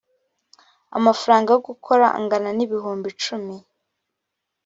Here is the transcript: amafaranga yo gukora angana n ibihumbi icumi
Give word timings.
amafaranga 0.97 1.49
yo 1.51 1.61
gukora 1.69 2.05
angana 2.17 2.49
n 2.57 2.59
ibihumbi 2.65 3.05
icumi 3.13 3.55